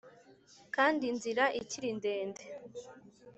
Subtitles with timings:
[0.75, 2.43] kandi inzira ikiri ndende.